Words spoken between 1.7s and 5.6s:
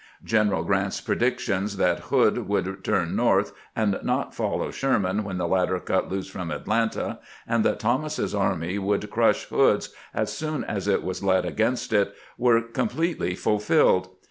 that HoOd would turn north, and not follow Sherman when the